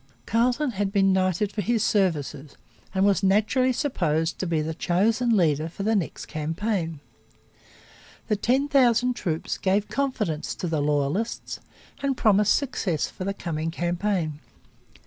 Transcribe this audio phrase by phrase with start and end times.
[0.25, 2.57] Carleton had been knighted for his services
[2.91, 6.99] and was naturally supposed to be the chosen leader for the next campaign.
[8.27, 11.59] The ten thousand troops gave confidence to the loyalists
[12.01, 14.39] and promised success for the coming campaign.